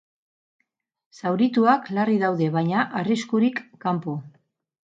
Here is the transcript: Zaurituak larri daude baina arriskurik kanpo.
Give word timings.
Zaurituak 1.19 1.85
larri 1.97 2.17
daude 2.25 2.49
baina 2.57 2.89
arriskurik 3.03 3.63
kanpo. 3.87 4.19